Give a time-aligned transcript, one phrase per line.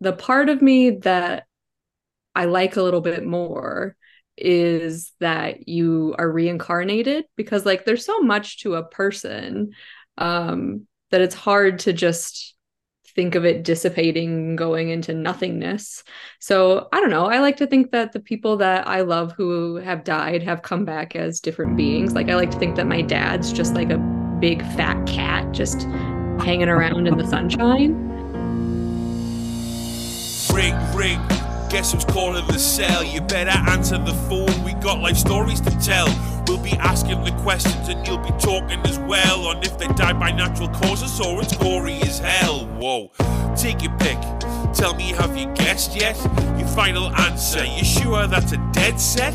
[0.00, 1.46] the part of me that
[2.34, 3.96] I like a little bit more
[4.36, 9.72] is that you are reincarnated because like there's so much to a person
[10.16, 12.54] um that it's hard to just
[13.16, 16.04] think of it dissipating going into nothingness.
[16.38, 17.26] So i don't know.
[17.26, 20.84] I like to think that the people that i love who have died have come
[20.84, 22.14] back as different beings.
[22.14, 23.98] Like i like to think that my dad's just like a
[24.40, 25.82] big fat cat just
[26.44, 28.17] hanging around in the sunshine
[30.58, 31.20] ring ring
[31.70, 33.04] Guess who's calling the cell?
[33.04, 34.64] You better answer the phone.
[34.64, 36.06] We got life stories to tell.
[36.46, 40.18] We'll be asking the questions and you'll be talking as well on if they died
[40.18, 42.64] by natural causes or it's gory as hell.
[42.80, 43.10] Whoa,
[43.54, 44.18] take your pick.
[44.72, 46.16] Tell me, have you guessed yet?
[46.58, 47.66] Your final answer.
[47.66, 49.34] You sure that's a dead set?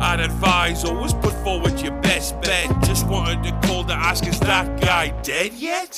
[0.00, 2.68] I'd advise always put forward your best bet.
[2.82, 5.96] Just wanted to call to ask, is that guy dead yet?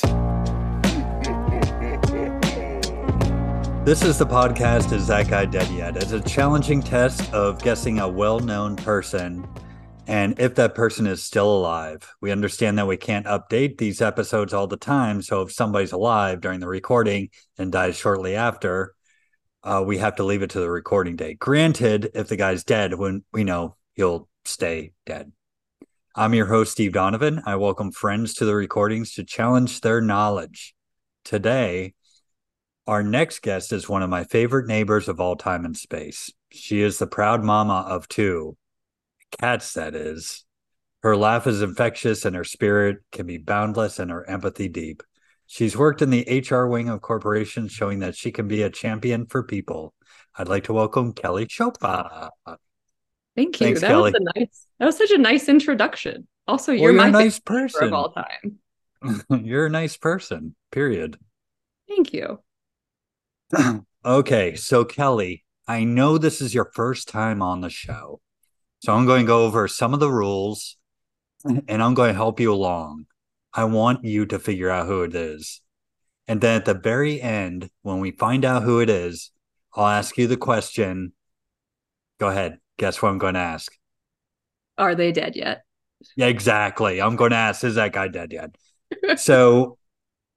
[3.83, 5.97] This is the podcast Is That Guy Dead Yet?
[5.97, 9.47] It's a challenging test of guessing a well known person
[10.05, 12.07] and if that person is still alive.
[12.21, 15.23] We understand that we can't update these episodes all the time.
[15.23, 18.93] So if somebody's alive during the recording and dies shortly after,
[19.63, 21.39] uh, we have to leave it to the recording date.
[21.39, 25.31] Granted, if the guy's dead, when we know he'll stay dead.
[26.15, 27.41] I'm your host, Steve Donovan.
[27.47, 30.75] I welcome friends to the recordings to challenge their knowledge.
[31.25, 31.95] Today,
[32.87, 36.31] our next guest is one of my favorite neighbors of all time and space.
[36.51, 38.57] She is the proud mama of two
[39.39, 40.45] cats, that is.
[41.03, 45.03] Her laugh is infectious and her spirit can be boundless and her empathy deep.
[45.47, 49.25] She's worked in the HR wing of corporations, showing that she can be a champion
[49.25, 49.93] for people.
[50.35, 52.29] I'd like to welcome Kelly Chopa.
[53.35, 53.67] Thank you.
[53.67, 54.11] Thanks, that Kelly.
[54.11, 54.67] was a nice.
[54.79, 56.27] That was such a nice introduction.
[56.47, 58.59] Also, you're, well, you're my nice person of all time.
[59.43, 60.55] you're a nice person.
[60.71, 61.17] Period.
[61.87, 62.39] Thank you.
[64.05, 68.21] okay, so Kelly, I know this is your first time on the show.
[68.79, 70.77] So I'm going to go over some of the rules
[71.45, 73.05] and I'm going to help you along.
[73.53, 75.61] I want you to figure out who it is.
[76.27, 79.31] And then at the very end, when we find out who it is,
[79.75, 81.13] I'll ask you the question.
[82.19, 82.59] Go ahead.
[82.77, 83.71] Guess what I'm going to ask?
[84.77, 85.63] Are they dead yet?
[86.15, 87.01] Yeah, exactly.
[87.01, 88.55] I'm going to ask, is that guy dead yet?
[89.19, 89.77] so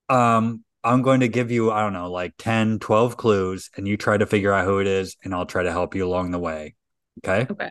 [0.08, 3.96] um I'm going to give you, I don't know, like 10, 12 clues, and you
[3.96, 6.38] try to figure out who it is, and I'll try to help you along the
[6.38, 6.74] way.
[7.24, 7.46] Okay.
[7.50, 7.70] Okay.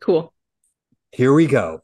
[0.00, 0.32] Cool.
[1.10, 1.80] Here we go.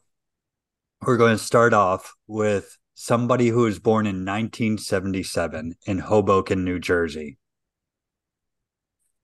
[1.01, 6.79] We're going to start off with somebody who was born in 1977 in Hoboken, New
[6.79, 7.39] Jersey.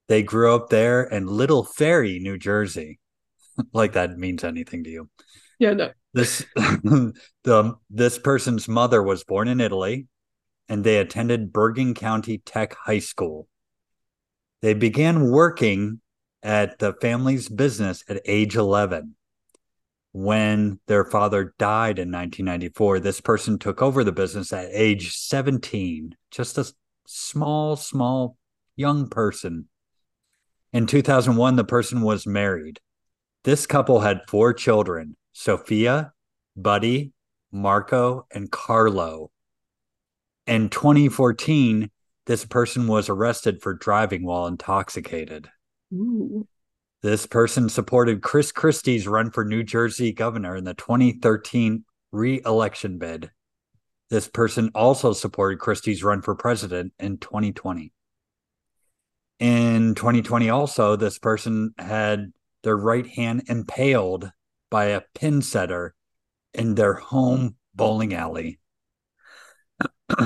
[0.08, 2.98] They grew up there in Little Ferry, New Jersey.
[3.72, 5.10] like that means anything to you.
[5.60, 5.90] Yeah, no.
[6.14, 10.08] This the this person's mother was born in Italy
[10.68, 13.48] and they attended Bergen County Tech High School.
[14.60, 16.00] They began working
[16.42, 19.14] at the family's business at age 11.
[20.12, 26.16] When their father died in 1994, this person took over the business at age 17,
[26.30, 26.72] just a
[27.06, 28.36] small, small
[28.76, 29.68] young person.
[30.72, 32.80] In 2001, the person was married.
[33.44, 36.12] This couple had four children Sophia,
[36.56, 37.12] Buddy,
[37.52, 39.30] Marco, and Carlo.
[40.48, 41.90] In 2014,
[42.24, 45.50] this person was arrested for driving while intoxicated.
[45.92, 46.48] Ooh.
[47.02, 52.96] This person supported Chris Christie's run for New Jersey governor in the 2013 re election
[52.96, 53.30] bid.
[54.08, 57.92] This person also supported Christie's run for president in 2020.
[59.40, 62.32] In 2020, also, this person had
[62.62, 64.32] their right hand impaled
[64.70, 65.94] by a pin setter
[66.54, 68.58] in their home bowling alley.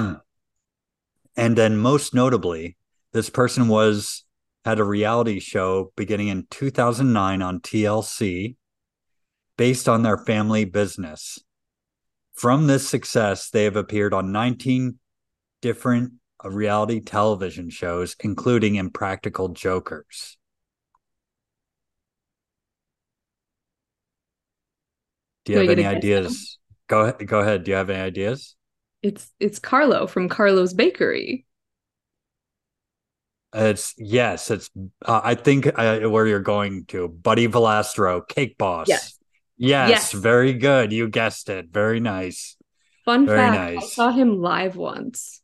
[1.36, 2.76] and then most notably,
[3.12, 4.24] this person was
[4.64, 8.56] had a reality show beginning in 2009 on TLC
[9.56, 11.38] based on their family business.
[12.34, 14.98] From this success, they have appeared on 19
[15.60, 16.14] different
[16.44, 20.38] uh, reality television shows, including Impractical Jokers.
[25.44, 26.58] Do you have any ideas?
[26.86, 27.26] Go ahead.
[27.26, 27.64] Go ahead.
[27.64, 28.56] Do you have any ideas?
[29.02, 31.44] It's it's Carlo from Carlo's Bakery.
[33.54, 34.70] It's yes, it's.
[35.04, 38.88] Uh, I think uh, where you're going to, Buddy Valastro, Cake Boss.
[38.88, 39.18] Yes.
[39.58, 40.92] yes, yes, very good.
[40.92, 41.68] You guessed it.
[41.70, 42.56] Very nice.
[43.04, 43.84] Fun very fact: nice.
[43.84, 45.42] I saw him live once.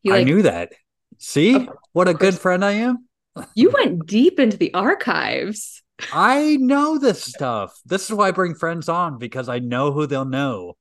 [0.00, 0.72] He, like, I knew that.
[1.18, 3.06] See what a good friend I am.
[3.54, 5.82] you went deep into the archives.
[6.12, 7.78] I know this stuff.
[7.84, 10.74] This is why I bring friends on because I know who they'll know.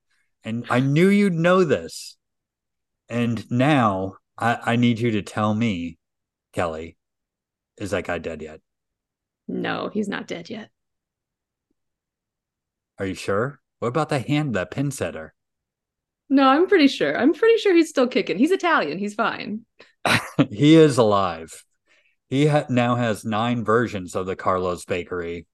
[0.43, 2.17] And I knew you'd know this.
[3.09, 5.97] And now I, I need you to tell me
[6.53, 6.97] Kelly,
[7.77, 8.61] is that guy dead yet?
[9.47, 10.69] No, he's not dead yet.
[12.97, 13.59] Are you sure?
[13.79, 15.33] What about the hand, that pin setter?
[16.29, 17.17] No, I'm pretty sure.
[17.17, 18.37] I'm pretty sure he's still kicking.
[18.37, 18.97] He's Italian.
[18.97, 19.65] He's fine.
[20.49, 21.65] he is alive.
[22.29, 25.45] He ha- now has nine versions of the Carlos Bakery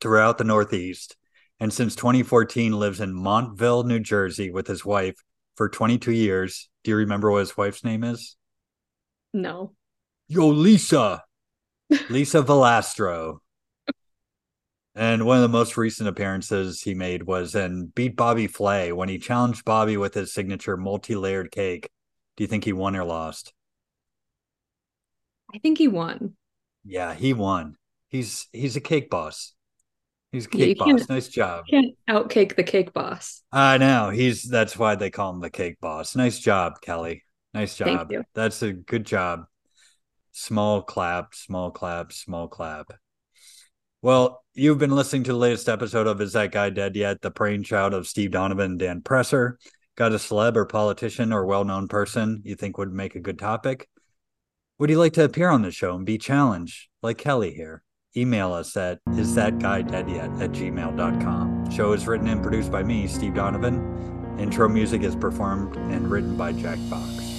[0.00, 1.16] throughout the Northeast,
[1.60, 5.22] and since 2014 lives in Montville, New Jersey, with his wife
[5.56, 6.70] for 22 years.
[6.82, 8.36] Do you remember what his wife's name is?
[9.34, 9.74] No.
[10.26, 11.22] Yo, Lisa.
[12.08, 13.38] Lisa Valastro.
[14.94, 19.08] And one of the most recent appearances he made was in Beat Bobby Flay when
[19.08, 21.90] he challenged Bobby with his signature multi layered cake.
[22.36, 23.52] Do you think he won or lost?
[25.54, 26.34] I think he won.
[26.84, 27.76] Yeah, he won.
[28.08, 29.52] He's he's a cake boss.
[30.32, 31.08] He's a cake boss.
[31.08, 31.64] Nice job.
[31.68, 33.42] Can't outcake the cake boss.
[33.50, 34.10] I know.
[34.10, 36.14] He's that's why they call him the cake boss.
[36.14, 37.24] Nice job, Kelly.
[37.52, 38.12] Nice job.
[38.34, 39.44] That's a good job.
[40.30, 42.92] Small clap, small clap, small clap.
[44.02, 47.20] Well, you've been listening to the latest episode of Is That Guy Dead Yet?
[47.20, 49.58] The praying child of Steve Donovan and Dan Presser.
[49.96, 53.38] Got a celeb or politician or well known person you think would make a good
[53.38, 53.88] topic?
[54.78, 57.82] Would you like to appear on the show and be challenged, like Kelly here?
[58.16, 61.70] Email us at is that guy dead yet at gmail.com.
[61.70, 64.36] Show is written and produced by me, Steve Donovan.
[64.38, 67.29] Intro music is performed and written by Jack Fox.